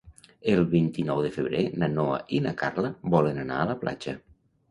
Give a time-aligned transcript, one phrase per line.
[0.53, 4.17] El vint-i-nou de febrer na Noa i na Carla volen anar a la platja.